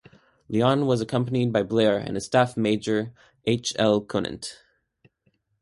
Lyon 0.49 0.87
was 0.87 0.99
accompanied 0.99 1.53
by 1.53 1.61
Blair 1.61 1.95
and 1.99 2.15
his 2.15 2.25
staff 2.25 2.57
Major 2.57 3.13
H. 3.45 3.71
L. 3.77 4.01
Conant. 4.01 4.63